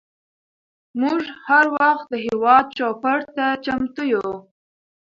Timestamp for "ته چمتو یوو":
3.35-4.35